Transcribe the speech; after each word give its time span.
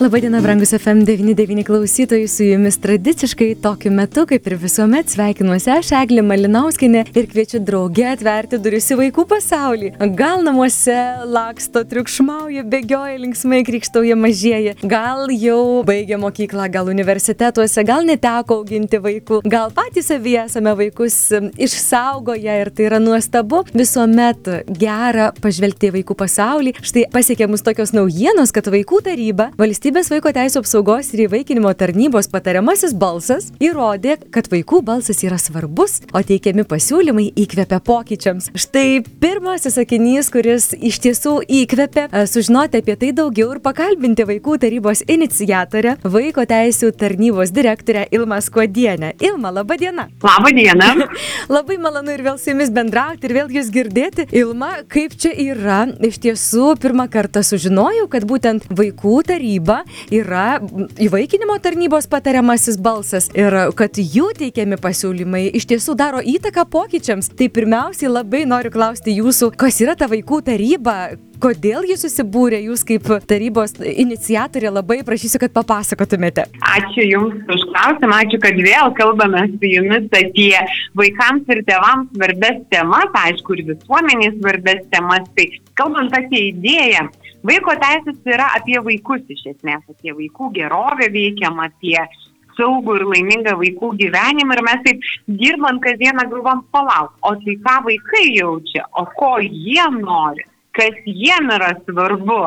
Labadiena, 0.00 0.40
brangus 0.40 0.72
FM99 0.72 1.64
klausytojai, 1.64 2.28
su 2.28 2.44
jumis 2.44 2.78
tradiciškai 2.80 3.50
tokiu 3.60 3.90
metu, 3.92 4.22
kaip 4.24 4.46
ir 4.48 4.54
visuomet, 4.56 5.10
sveikinuosi 5.12 5.68
aš, 5.74 5.90
Eglė 5.98 6.22
Malinauskinė, 6.24 7.02
ir 7.12 7.26
kviečiu 7.28 7.58
draugę 7.60 8.06
atverti 8.14 8.56
duris 8.64 8.88
į 8.94 8.96
vaikų 8.96 9.26
pasaulį. 9.28 9.90
Gal 10.16 10.40
namuose 10.46 10.96
laksto, 11.28 11.82
triukšmauja, 11.90 12.64
bėgioja, 12.72 13.18
linksmai 13.20 13.58
krikštauja 13.68 14.16
mažieji, 14.16 14.72
gal 14.88 15.28
jau 15.34 15.82
baigė 15.84 16.16
mokyklą, 16.24 16.70
gal 16.72 16.88
universitetuose, 16.88 17.84
gal 17.84 18.08
neteko 18.08 18.62
auginti 18.62 19.02
vaikų, 19.04 19.42
gal 19.52 19.68
patys 19.76 20.08
savyje 20.08 20.46
esame 20.46 20.72
vaikus 20.80 21.18
išsaugoję 21.60 22.56
ir 22.62 22.72
tai 22.72 22.88
yra 22.88 23.02
nuostabu. 23.04 23.66
Visuomet 23.76 24.48
gera 24.80 25.28
pažvelgti 25.44 25.92
į 25.92 25.98
vaikų 26.00 26.16
pasaulį. 26.24 26.76
Štai 26.80 27.04
pasiekė 27.12 27.52
mus 27.52 27.68
tokios 27.68 27.92
naujienos, 27.92 28.56
kad 28.56 28.72
vaikų 28.72 29.04
taryba 29.12 29.50
valstybė 29.60 29.89
Valstybės 29.90 30.10
vaiko 30.12 30.30
teisų 30.30 30.60
apsaugos 30.60 31.08
ir 31.16 31.24
įvaikinimo 31.24 31.70
tarnybos 31.74 32.28
patariamasis 32.30 32.92
balsas 32.94 33.48
įrodė, 33.58 34.20
kad 34.30 34.46
vaikų 34.46 34.84
balsas 34.86 35.18
yra 35.26 35.34
svarbus, 35.34 35.96
o 36.14 36.20
teikiami 36.22 36.62
pasiūlymai 36.70 37.24
įkvepia 37.42 37.80
pokyčiams. 37.82 38.52
Štai 38.54 39.00
pirmasis 39.02 39.74
sakinys, 39.74 40.28
kuris 40.30 40.68
iš 40.78 41.00
tiesų 41.02 41.32
įkvepia 41.42 42.04
e, 42.06 42.22
sužinoti 42.30 42.78
apie 42.84 42.94
tai 43.00 43.10
daugiau 43.18 43.48
ir 43.56 43.58
pakalbinti 43.64 44.28
vaikų 44.28 44.60
tarybos 44.62 45.02
inicijatorę, 45.10 45.96
vaiko 46.06 46.46
teisų 46.46 46.92
tarnybos 46.94 47.50
direktorę 47.50 48.06
Ilmą 48.14 48.38
Skuodienę. 48.46 49.16
Ilma, 49.18 49.50
laba 49.58 49.74
diena. 49.74 50.06
Labą 50.22 50.54
dieną. 50.54 51.08
Labai 51.56 51.80
malonu 51.82 52.14
ir 52.14 52.22
vėl 52.28 52.38
su 52.38 52.52
jumis 52.52 52.70
bendrauti 52.70 53.26
ir 53.26 53.36
vėl 53.40 53.50
jūs 53.58 53.74
girdėti. 53.74 54.30
Ilma, 54.38 54.70
kaip 54.86 55.18
čia 55.18 55.34
yra? 55.48 55.82
Iš 55.98 56.22
tiesų, 56.28 56.76
pirmą 56.78 57.10
kartą 57.10 57.42
sužinojau, 57.42 58.06
kad 58.14 58.30
būtent 58.30 58.70
vaikų 58.70 59.18
taryba 59.34 59.79
yra 60.14 60.60
įvaikinimo 61.00 61.56
tarnybos 61.62 62.08
patariamasis 62.10 62.78
balsas 62.80 63.30
ir 63.36 63.56
kad 63.78 63.98
jų 64.00 64.30
teikiami 64.38 64.80
pasiūlymai 64.80 65.46
iš 65.58 65.68
tiesų 65.70 65.96
daro 65.98 66.22
įtaką 66.22 66.66
pokyčiams. 66.70 67.32
Tai 67.36 67.50
pirmiausiai 67.52 68.12
labai 68.12 68.44
noriu 68.48 68.72
klausti 68.74 69.16
jūsų, 69.18 69.52
kas 69.58 69.80
yra 69.84 69.96
ta 69.98 70.10
vaikų 70.10 70.42
taryba, 70.46 70.96
kodėl 71.40 71.86
ji 71.88 71.96
susibūrė, 72.00 72.60
jūs 72.68 72.82
kaip 72.86 73.06
tarybos 73.28 73.76
iniciatorė 73.80 74.72
labai 74.74 75.00
prašysiu, 75.06 75.40
kad 75.42 75.54
papasakotumėte. 75.56 76.46
Ačiū 76.74 77.06
Jums 77.06 77.48
už 77.50 77.64
klausimą, 77.70 78.20
ačiū, 78.24 78.40
kad 78.42 78.60
vėl 78.60 78.92
kalbame 78.98 79.46
su 79.54 79.70
Jumis 79.70 80.08
apie 80.10 80.52
vaikams 80.98 81.48
ir 81.54 81.62
tėvams 81.68 82.12
svarbės 82.16 82.60
temas, 82.72 83.16
aišku, 83.24 83.56
ir 83.56 83.64
visuomeniai 83.72 84.34
svarbės 84.36 84.84
temas. 84.92 85.28
Tai 85.36 85.48
kalbant 85.80 86.16
apie 86.16 86.50
idėją, 86.50 87.08
Vaiko 87.46 87.72
teisės 87.80 88.18
yra 88.28 88.50
apie 88.58 88.76
vaikus 88.84 89.22
iš 89.32 89.46
esmės, 89.54 89.84
apie 89.88 90.12
vaikų 90.16 90.50
gerovę 90.58 91.08
veikiam, 91.12 91.56
apie 91.64 91.96
saugų 92.58 92.98
ir 92.98 93.06
laimingą 93.14 93.54
vaikų 93.60 93.94
gyvenimą 94.02 94.58
ir 94.58 94.62
mes 94.66 94.82
taip 94.84 95.08
dirbant 95.40 95.80
kasdieną 95.84 96.26
galvom 96.32 96.60
palauk, 96.74 97.14
o 97.24 97.32
tai 97.40 97.56
ką 97.64 97.78
vaikai 97.86 98.26
jaučia, 98.36 98.84
o 98.92 99.06
ko 99.16 99.32
jie 99.40 99.86
nori, 99.96 100.44
kas 100.76 101.00
jiem 101.06 101.48
yra 101.56 101.72
svarbu. 101.86 102.42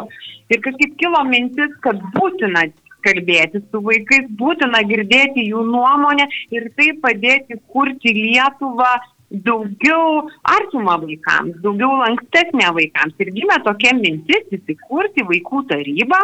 Ir 0.53 0.61
kažkaip 0.61 0.97
kilo 1.02 1.23
mintis, 1.25 1.73
kad 1.81 1.98
būtina 2.14 2.67
kalbėti 3.03 3.64
su 3.71 3.82
vaikais, 3.83 4.30
būtina 4.39 4.83
girdėti 4.87 5.48
jų 5.49 5.65
nuomonę 5.71 6.30
ir 6.55 6.70
tai 6.77 6.92
padėti 7.03 7.58
kurti 7.73 8.14
Lietuvą 8.15 8.93
daugiau 9.33 10.30
artimą 10.45 10.99
vaikams, 11.02 11.58
daugiau 11.66 11.98
lankstesnė 12.04 12.70
vaikams. 12.77 13.17
Ir 13.23 13.33
gimė 13.33 13.60
tokia 13.66 13.95
mintis 13.98 14.45
įsikurti 14.54 15.26
vaikų 15.30 15.66
tarybą 15.71 16.21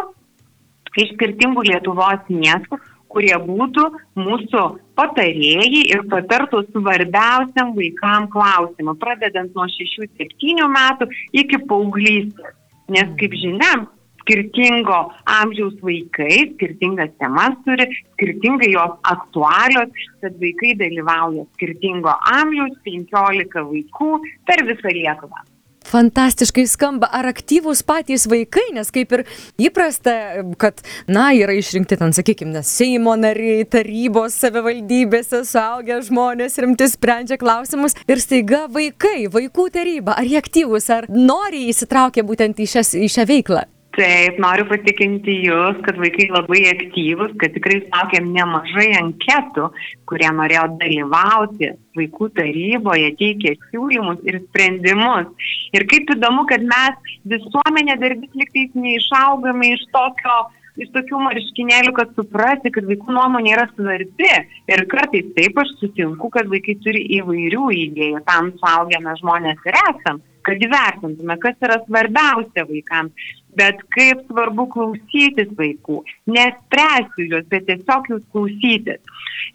iš 0.99 1.13
skirtingų 1.15 1.65
Lietuvos 1.69 2.29
miestų, 2.29 2.79
kurie 3.09 3.35
būtų 3.41 3.85
mūsų 4.19 4.63
patarėjai 4.99 5.83
ir 5.89 6.03
patartų 6.11 6.63
svarbiausiam 6.69 7.73
vaikam 7.77 8.27
klausimą, 8.33 8.95
pradedant 9.01 9.55
nuo 9.57 9.65
6-7 9.73 10.67
metų 10.75 11.09
iki 11.33 11.61
paauglystės. 11.69 12.55
Nes, 12.89 13.09
kaip 13.19 13.35
žinia, 13.37 13.83
skirtingo 14.29 14.99
amžiaus 15.25 15.77
vaikai, 15.81 16.53
skirtingas 16.53 17.11
temas 17.17 17.57
turi, 17.65 17.89
skirtingai 18.13 18.71
jos 18.75 18.97
aktualios, 19.09 20.09
tad 20.21 20.37
vaikai 20.41 20.75
dalyvauja 20.77 21.47
skirtingo 21.57 22.13
amžiaus, 22.29 22.77
15 22.85 23.63
vaikų 23.71 24.11
per 24.45 24.67
visą 24.69 24.93
Lietuvą. 24.93 25.41
Fantastiškai 25.89 26.67
skamba. 26.69 27.07
Ar 27.15 27.25
aktyvūs 27.31 27.81
patys 27.87 28.27
vaikai, 28.29 28.67
nes 28.75 28.91
kaip 28.93 29.15
ir 29.15 29.23
įprasta, 29.57 30.13
kad, 30.61 30.83
na, 31.09 31.31
yra 31.33 31.55
išrinkti 31.57 31.97
ten, 31.97 32.13
sakykime, 32.13 32.61
Seimo 32.67 33.15
nariai, 33.17 33.63
tarybos, 33.65 34.37
savivaldybėse, 34.37 35.41
suaugę 35.49 35.97
žmonės 36.05 36.59
rimti 36.61 36.91
sprendžia 36.91 37.39
klausimus. 37.41 37.97
Ir 38.05 38.21
staiga 38.21 38.67
vaikai, 38.69 39.25
vaikų 39.33 39.69
taryba, 39.73 40.19
ar 40.19 40.29
jie 40.29 40.37
aktyvūs, 40.43 40.91
ar 40.93 41.09
nori 41.09 41.65
įsitraukę 41.73 42.27
būtent 42.27 42.61
į, 42.61 42.69
šias, 42.75 42.93
į 42.99 43.09
šią 43.15 43.29
veiklą? 43.33 43.65
Taip, 43.97 44.37
noriu 44.37 44.67
patikinti 44.69 45.33
Jūs, 45.47 45.79
kad 45.85 45.97
vaikai 45.97 46.27
labai 46.29 46.59
aktyvus, 46.69 47.31
kad 47.41 47.55
tikrai 47.55 47.79
sakėm 47.87 48.27
nemažai 48.35 48.91
anketų, 48.99 49.65
kurie 50.09 50.29
norėjo 50.37 50.67
dalyvauti 50.77 51.71
vaikų 51.97 52.27
taryboje, 52.37 53.09
teikė 53.17 53.55
siūlymus 53.71 54.21
ir 54.29 54.37
sprendimus. 54.43 55.33
Ir 55.73 55.87
kaip 55.89 56.13
įdomu, 56.15 56.45
kad 56.51 56.61
mes 56.69 57.11
visuomenė 57.33 57.97
dar 58.03 58.15
vis 58.21 58.39
liktais 58.43 58.77
neišaugame 58.77 59.73
iš 59.73 59.89
tokio 59.95 60.37
iš 60.79 60.91
tokių 60.95 61.19
marškinėlių, 61.25 61.91
kad 61.97 62.13
suprasti, 62.15 62.71
kad 62.71 62.87
vaikų 62.87 63.15
nuomonė 63.15 63.51
yra 63.55 63.65
svarbi. 63.73 64.31
Ir 64.71 64.85
kartais 64.91 65.27
taip 65.35 65.59
aš 65.59 65.73
sutinku, 65.81 66.29
kad 66.31 66.47
vaikai 66.51 66.77
turi 66.85 67.03
įvairių 67.19 67.65
idėjų, 67.81 68.23
tam 68.29 68.53
suaugėme 68.61 69.17
žmonės 69.19 69.65
ir 69.67 69.79
esam, 69.81 70.21
kad 70.47 70.63
įvertintume, 70.63 71.35
kas 71.43 71.59
yra 71.67 71.81
svarbiausia 71.83 72.63
vaikams 72.69 73.33
bet 73.57 73.81
kaip 73.95 74.21
svarbu 74.27 74.67
klausytis 74.73 75.49
vaikų, 75.57 76.01
nespręsti 76.29 77.27
juos, 77.31 77.47
bet 77.51 77.65
tiesiog 77.69 78.09
jūs 78.13 78.23
klausytis. 78.33 79.01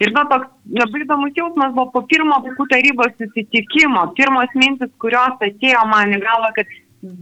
Ir 0.03 0.11
na, 0.15 0.25
toks 0.31 0.49
labai 0.75 1.03
įdomus 1.05 1.35
jausmas 1.37 1.73
buvo 1.75 1.87
po 1.93 2.03
pirmo 2.09 2.41
vaikų 2.43 2.67
tarybos 2.71 3.15
susitikimo, 3.19 4.09
pirmos 4.17 4.51
mintis, 4.59 4.91
kurios 5.01 5.39
atėjo 5.39 5.85
man 5.91 6.15
į 6.17 6.21
galvą, 6.25 6.51
kad 6.57 6.75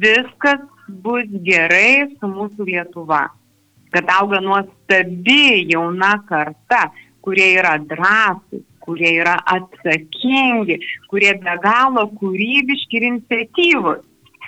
viskas 0.03 0.63
bus 1.03 1.29
gerai 1.45 2.09
su 2.17 2.29
mūsų 2.29 2.67
Lietuva, 2.69 3.27
kad 3.93 4.13
auga 4.17 4.41
nuostabi 4.41 5.67
jauna 5.69 6.15
karta, 6.29 6.87
kurie 7.23 7.53
yra 7.59 7.77
drąsūs, 7.79 8.65
kurie 8.83 9.13
yra 9.21 9.37
atsakingi, 9.47 10.79
kurie 11.11 11.31
be 11.39 11.53
galo 11.63 12.09
kūrybiški 12.19 12.99
ir 12.99 13.07
iniciatyvus. 13.11 14.01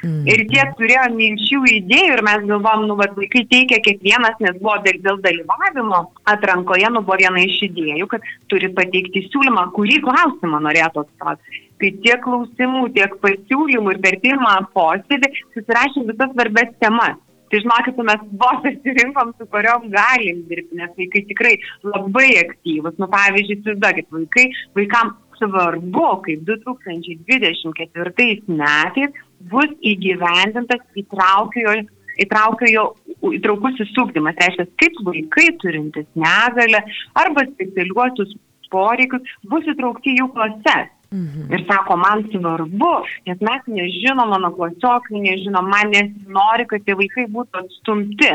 Mm. 0.05 0.25
Ir 0.29 0.43
tie 0.51 0.63
turėjo 0.77 1.05
minčių 1.15 1.59
idėjų 1.79 2.13
ir 2.13 2.21
mes 2.27 2.43
galvom, 2.45 2.83
nu, 2.89 2.97
vad 2.99 3.15
vaikai 3.17 3.41
teikia 3.49 3.79
kiekvienas, 3.87 4.37
nes 4.43 4.59
buvo 4.59 4.75
dėl, 4.85 4.99
dėl 5.01 5.17
dalyvavimo 5.23 6.01
atrankoje, 6.29 6.91
nu, 6.93 7.01
buvo 7.07 7.17
viena 7.23 7.41
iš 7.41 7.57
idėjų, 7.71 8.09
kad 8.11 8.27
turi 8.53 8.69
pateikti 8.77 9.25
siūlymą, 9.31 9.71
kurį 9.73 9.97
klausimą 10.05 10.61
norėtų 10.67 11.07
atstovauti. 11.07 11.61
Tai 11.81 11.91
tiek 12.05 12.21
klausimų, 12.23 12.85
tiek 12.95 13.17
pasiūlymų 13.23 13.95
ir 13.95 14.01
per 14.05 14.19
pirmą 14.21 14.55
posėdį 14.77 15.31
susirašė 15.55 16.05
visas 16.11 16.35
svarbės 16.35 16.75
temas. 16.83 17.17
Tai 17.49 17.59
žinokit, 17.61 17.99
mes 18.07 18.21
vos 18.41 18.63
atsirinkom, 18.65 19.33
su 19.37 19.45
kuriuom 19.53 19.89
galim 19.93 20.41
dirbti, 20.49 20.77
nes 20.79 20.93
vaikai 20.97 21.21
tikrai 21.29 21.53
labai 21.85 22.29
aktyvus. 22.41 22.95
Nu, 23.01 23.09
pavyzdžiui, 23.11 23.59
įsivaizduokit, 23.59 24.07
vaikai, 24.15 24.45
vaikams 24.79 25.19
svarbu, 25.39 26.07
kaip 26.25 26.39
2024 26.47 28.39
metais 28.47 29.11
bus 29.51 29.69
įgyvendintas 29.91 30.81
įtraukiojo, 31.01 31.73
įtraukiojo 32.25 32.83
įtraukusis 33.35 33.91
ūkdymas. 34.01 34.35
Tai 34.39 34.45
reiškia, 34.49 34.65
kaip 34.81 34.93
vaikai 35.09 35.47
turintys 35.61 36.07
negalę 36.15 36.79
arba 37.21 37.41
specialiuosius 37.51 38.31
poreikius 38.73 39.23
bus 39.49 39.63
įtraukti 39.71 40.09
jų 40.19 40.27
klases. 40.35 40.91
Mhm. 41.15 41.53
Ir 41.53 41.61
sako, 41.69 41.95
man 42.01 42.25
svarbu, 42.31 42.93
nes 43.29 43.43
mes 43.47 43.67
nežinom, 43.71 44.27
mano 44.33 44.49
klasiokai 44.55 45.21
nežinom, 45.21 45.69
man 45.69 45.93
nesinori, 45.93 46.65
kad 46.67 46.83
tie 46.83 46.95
vaikai 46.97 47.27
būtų 47.31 47.61
atstumti. 47.61 48.31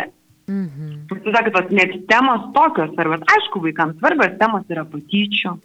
Mhm. 0.50 0.87
Jūs 1.11 1.35
sakėt, 1.35 1.75
net 1.76 1.97
temos 2.11 2.47
tokios 2.56 2.94
svarbios. 2.94 3.26
Aišku, 3.35 3.62
vaikams 3.67 3.99
svarbios 4.00 4.38
temos 4.41 4.64
yra 4.73 4.87
patyčių, 4.94 5.56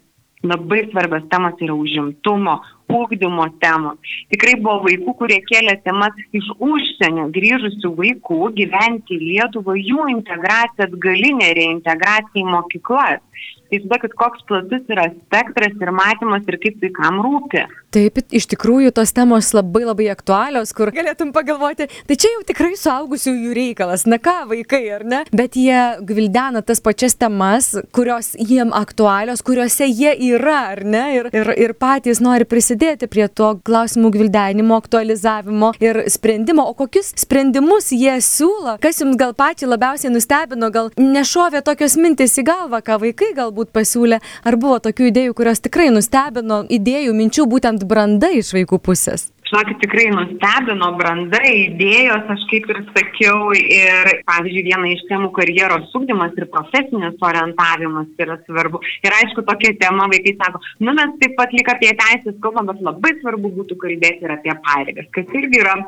labai 0.48 0.88
svarbios 0.90 1.28
temos 1.30 1.54
yra 1.60 1.74
užimtumo, 1.74 2.60
ūkdymo 2.92 3.48
temos. 3.62 4.14
Tikrai 4.32 4.56
buvo 4.60 4.84
vaikų, 4.86 5.16
kurie 5.20 5.40
kėlė 5.48 5.76
temas 5.86 6.16
iš 6.36 6.48
užsienio 6.56 7.28
grįžusių 7.34 7.92
vaikų 8.00 8.40
gyventi 8.58 9.18
Lietuvoje, 9.22 9.86
jų 9.90 10.08
integracija, 10.16 10.88
atgalinė 10.90 11.52
reintegracija 11.58 12.42
į 12.42 12.48
mokyklas. 12.52 13.24
Tai 13.70 13.80
tada, 13.82 13.98
kad 13.98 14.12
koks 14.14 14.44
platus 14.46 14.84
yra 14.92 15.08
spektras 15.10 15.74
ir 15.82 15.90
matymas 15.90 16.44
ir 16.46 16.56
kaip 16.62 16.78
vaikam 16.84 17.18
rūpi. 17.24 17.64
Taip, 17.96 18.20
iš 18.30 18.46
tikrųjų 18.52 18.92
tos 18.94 19.10
temos 19.16 19.48
labai 19.56 19.82
labai 19.86 20.06
aktualios, 20.12 20.70
kur 20.76 20.92
galėtum 20.94 21.32
pagalvoti, 21.34 21.88
tai 22.06 22.16
čia 22.20 22.30
jau 22.34 22.44
tikrai 22.46 22.76
suaugusiųjų 22.78 23.54
reikalas, 23.56 24.04
na 24.06 24.20
ką 24.22 24.36
vaikai, 24.52 24.82
ar 24.94 25.02
ne? 25.08 25.22
Bet 25.34 25.58
jie 25.58 25.80
gvildena 26.06 26.62
tas 26.66 26.82
pačias 26.84 27.18
temas, 27.18 27.72
kurios 27.96 28.34
jiem 28.38 28.70
aktualios, 28.76 29.42
kuriuose 29.46 29.88
jie 29.88 30.12
yra, 30.28 30.60
ar 30.76 30.84
ne? 30.86 31.04
Ir, 31.16 31.30
ir, 31.34 31.52
ir 31.66 31.74
patys 31.80 32.22
nori 32.22 32.46
prisidėti 32.46 32.75
prie 33.10 33.26
to 33.32 33.54
klausimų 33.66 34.12
gvildenimo, 34.18 34.76
aktualizavimo 34.84 35.72
ir 35.80 36.02
sprendimo. 36.12 36.68
O 36.68 36.76
kokius 36.76 37.14
sprendimus 37.16 37.90
jie 37.96 38.18
siūlo? 38.20 38.76
Kas 38.82 39.00
jums 39.00 39.16
gal 39.16 39.32
pačiai 39.36 39.72
labiausiai 39.72 40.12
nustebino, 40.12 40.70
gal 40.70 40.92
nešovė 41.00 41.64
tokios 41.66 41.96
mintis 41.96 42.36
į 42.36 42.46
galvą, 42.52 42.84
ką 42.84 43.00
vaikai 43.02 43.32
gal 43.34 43.46
galbūt 43.46 43.72
pasiūlė, 43.74 44.20
ar 44.44 44.58
buvo 44.60 44.80
tokių 44.82 45.10
idėjų, 45.12 45.36
kurios 45.38 45.62
tikrai 45.62 45.90
nustebino 45.94 46.64
idėjų, 46.68 47.14
minčių, 47.16 47.48
būtent 47.50 47.86
branda 47.86 48.32
iš 48.34 48.52
vaikų 48.56 48.82
pusės? 48.82 49.30
Žinokit, 49.46 49.78
tikrai 49.78 50.08
nustebino 50.10 50.88
branda, 50.98 51.38
idėjos, 51.46 52.24
aš 52.34 52.40
kaip 52.50 52.64
ir 52.72 52.80
sakiau, 52.88 53.52
ir, 53.54 54.08
pavyzdžiui, 54.26 54.64
viena 54.66 54.88
iš 54.90 55.04
temų 55.06 55.28
karjeros 55.36 55.84
sugdymas 55.92 56.34
ir 56.34 56.48
profesinis 56.50 57.22
orientavimas 57.28 58.08
yra 58.24 58.40
svarbu. 58.40 58.80
Ir 59.06 59.14
aišku, 59.20 59.44
tokia 59.46 59.76
tema 59.78 60.08
vaikai 60.10 60.34
sako, 60.40 60.62
nu 60.82 60.96
mes 60.98 61.14
taip 61.22 61.36
pat 61.38 61.54
lik 61.54 61.70
apie 61.70 61.92
teisės 62.00 62.40
kalbam, 62.42 62.72
bet 62.72 62.82
labai 62.88 63.14
svarbu 63.20 63.52
būtų 63.60 63.78
kalbėti 63.86 64.26
ir 64.26 64.34
apie 64.34 64.56
pareigas, 64.66 65.06
kas 65.14 65.30
irgi 65.38 65.62
yra 65.62 65.78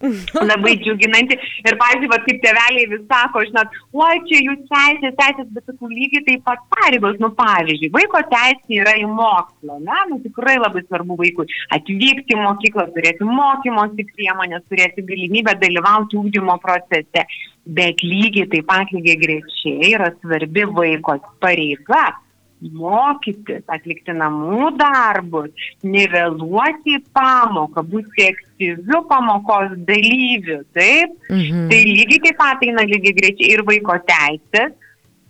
labai 0.50 0.74
džiuginanti. 0.82 1.38
Ir, 1.64 1.76
pavyzdžiui, 1.80 2.10
va, 2.12 2.18
kaip 2.24 2.40
tėveliai 2.44 2.88
vis 2.90 3.04
sako, 3.10 3.44
žinot, 3.48 3.78
oi, 3.96 4.20
čia 4.28 4.42
jūs 4.44 4.62
teisės, 4.70 5.16
teisės, 5.20 5.48
bet 5.56 5.70
sakau, 5.70 5.90
lygiai 5.92 6.24
taip 6.28 6.44
pat 6.48 6.62
pareigos, 6.74 7.18
nu, 7.22 7.30
pavyzdžiui, 7.38 7.92
vaiko 7.94 8.22
teisė 8.32 8.80
yra 8.82 8.96
į 9.00 9.08
mokslą, 9.10 9.80
na, 9.86 10.02
nu, 10.10 10.20
tikrai 10.24 10.58
labai 10.60 10.84
svarbu 10.86 11.18
vaikui 11.20 11.48
atvykti 11.76 12.36
į 12.36 12.42
mokyklą, 12.42 12.88
turėti 12.96 13.28
mokymosi 13.28 14.08
priemonės, 14.12 14.66
turėti 14.70 15.06
galimybę 15.06 15.56
dalyvauti 15.62 16.20
ūkdymo 16.20 16.60
procese. 16.62 17.26
Bet 17.66 17.98
lygiai 18.04 18.46
taip 18.52 18.68
pat 18.68 18.92
lygiai 18.94 19.18
grečiai 19.18 19.90
yra 19.96 20.12
svarbi 20.20 20.68
vaiko 20.70 21.16
pareiga 21.42 22.12
mokytis, 22.60 23.64
atlikti 23.68 24.14
namų 24.16 24.70
darbus, 24.80 25.52
nevėluoti 25.84 26.96
į 26.96 27.02
pamoką, 27.16 27.84
būti 27.90 28.30
aktyviu 28.30 29.02
pamokos 29.10 29.76
dalyviu, 29.88 30.62
taip? 30.76 31.12
Mhm. 31.28 31.68
Tai 31.70 31.82
lygiai 31.90 32.22
taip 32.24 32.40
pat 32.40 32.64
eina 32.64 32.86
lygiai 32.88 33.16
greičiai 33.20 33.52
ir 33.52 33.64
vaiko 33.66 33.98
teisės, 34.08 34.72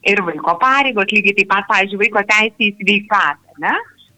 ir 0.06 0.22
vaiko 0.22 0.56
pareigos, 0.62 1.10
lygiai 1.10 1.36
taip 1.40 1.50
pat, 1.50 1.68
pavyzdžiui, 1.72 2.02
vaiko 2.04 2.24
teisė 2.30 2.70
į 2.70 2.72
sveikatą, 2.78 3.58
ne? 3.64 3.74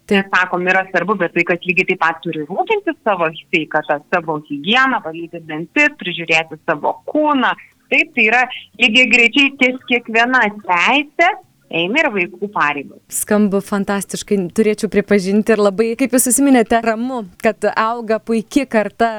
Tai 0.09 0.23
sakom, 0.33 0.63
yra 0.65 0.87
svarbu, 0.89 1.19
bet 1.21 1.35
vaikas 1.37 1.65
lygiai 1.65 1.91
taip 1.91 1.99
pat 2.01 2.21
turi 2.23 2.45
rūpinti 2.45 2.95
savo 3.03 3.29
sveikatą, 3.41 3.99
savo 4.13 4.39
higieną, 4.47 5.01
valyti 5.05 5.41
dantis, 5.49 5.91
prižiūrėti 6.01 6.57
savo 6.65 6.95
kūną. 7.09 7.51
Taip, 7.89 8.09
tai 8.13 8.25
yra 8.29 8.41
lygiai 8.77 9.09
greičiai 9.09 9.53
ties 9.57 9.77
kiekviena 9.89 10.43
teisė 10.61 11.29
eina 11.69 12.03
ir 12.03 12.09
vaikų 12.13 12.49
pareigos. 12.53 12.99
Skamba 13.13 13.61
fantastiškai, 13.63 14.37
turėčiau 14.55 14.89
pripažinti 14.91 15.53
ir 15.53 15.61
labai, 15.61 15.91
kaip 15.99 16.13
jūs 16.15 16.27
susiminėte, 16.29 16.81
ramu, 16.85 17.23
kad 17.43 17.65
auga 17.73 18.19
puikia 18.23 18.65
karta 18.69 19.09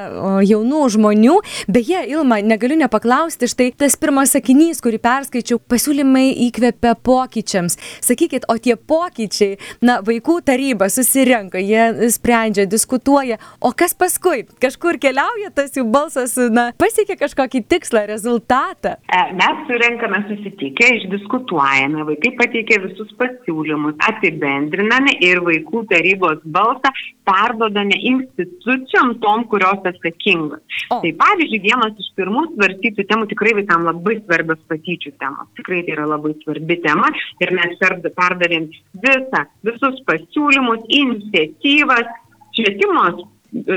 jaunų 0.46 0.82
žmonių. 0.96 1.36
Beje, 1.70 2.02
Ilma, 2.10 2.40
negaliu 2.44 2.78
nepaklausti, 2.80 3.48
štai 3.50 3.70
tas 3.78 3.96
pirmas 4.00 4.34
sakinys, 4.34 4.82
kurį 4.84 5.00
perskaičiau, 5.02 5.60
pasiūlymai 5.70 6.26
įkvepia 6.48 6.96
pokyčiams. 7.06 7.78
Sakykit, 8.04 8.48
o 8.50 8.58
tie 8.58 8.76
pokyčiai, 8.76 9.58
na, 9.84 10.00
vaikų 10.06 10.40
taryba 10.46 10.90
susirenka, 10.92 11.60
jie 11.62 12.10
sprendžia, 12.12 12.66
diskutuoja, 12.70 13.38
o 13.60 13.72
kas 13.76 13.94
paskui? 13.98 14.46
Kažkur 14.62 14.98
keliauja 15.02 15.52
tas 15.54 15.76
jų 15.76 15.86
balsas, 15.92 16.36
na, 16.50 16.70
pasiekia 16.80 17.18
kažkokį 17.20 17.62
tikslą, 17.70 18.06
rezultatą. 18.10 18.96
E, 19.06 19.22
mes 19.38 19.64
surenkame 19.68 20.22
susitikę, 20.28 20.90
išdiskutuojame, 20.98 22.04
vaikai 22.08 22.34
pateikė 22.40 22.78
visus 22.86 23.10
pasiūlymus, 23.20 23.98
apibendriname 24.08 25.16
ir 25.24 25.42
vaikų 25.46 25.84
tarybos 25.90 26.40
balsą 26.56 26.92
perdodame 27.28 27.98
institucijom 28.10 29.16
tom, 29.24 29.44
kurios 29.52 29.84
atsakingos. 29.90 30.62
O. 30.90 31.00
Tai 31.02 31.12
pavyzdžiui, 31.20 31.62
vienas 31.66 32.00
iš 32.00 32.10
pirmų 32.18 32.46
svarstytų 32.54 33.06
temų 33.10 33.28
tikrai 33.32 33.54
vaikams 33.60 33.88
labai 33.90 34.16
svarbios 34.22 34.62
patyčių 34.72 35.14
temos. 35.20 35.50
Tikrai 35.60 35.82
tai 35.86 35.96
yra 35.98 36.08
labai 36.14 36.34
svarbi 36.40 36.80
tema 36.84 37.12
ir 37.44 37.54
mes 37.58 37.76
perdavėm 37.80 38.70
visą, 39.04 39.44
visus 39.68 40.00
pasiūlymus, 40.08 40.88
iniciatyvas, 41.02 42.10
švietimos 42.56 43.24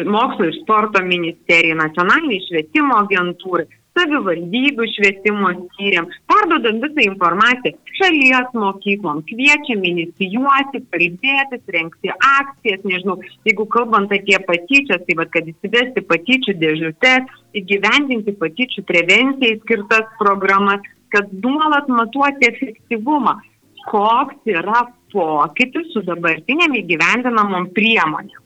mokslo 0.05 0.49
ir 0.49 0.59
sporto 0.61 1.01
ministerijai, 1.03 1.77
nacionaliniai 1.79 2.43
švietimo 2.45 2.99
agentūrai 3.03 3.65
savivaldybių 3.97 4.87
švietimo 4.89 5.51
skyriam, 5.57 6.07
perdodam 6.29 6.79
visą 6.83 7.05
informaciją 7.05 7.77
šalies 7.97 8.49
mokyklom, 8.57 9.21
kviečiam 9.29 9.83
inicijuoti, 9.85 10.81
kalbėtis, 10.93 11.63
renkti 11.75 12.11
akcijas, 12.13 12.83
nežinau, 12.87 13.17
jeigu 13.47 13.67
kalbant 13.73 14.13
apie 14.15 14.39
patyčias, 14.47 15.03
tai 15.07 15.17
vad, 15.19 15.31
kad 15.33 15.47
įsivesti 15.51 16.05
patyčių 16.09 16.57
dėžutės, 16.63 17.31
įgyvendinti 17.59 18.35
patyčių 18.41 18.85
prevencijai 18.89 19.59
skirtas 19.61 20.09
programas, 20.21 20.85
kad 21.13 21.29
nuolat 21.43 21.89
matuoti 21.91 22.49
efektyvumą, 22.49 23.37
koks 23.91 24.49
yra 24.49 24.87
pokytis 25.13 25.91
su 25.93 26.01
dabartinėm 26.07 26.79
įgyvendinamom 26.81 27.69
priemonėm. 27.77 28.39